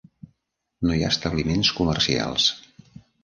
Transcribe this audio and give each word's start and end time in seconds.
No 0.87 0.95
hi 0.99 1.03
ha 1.07 1.11
establiments 1.15 1.71
comercials. 1.81 2.47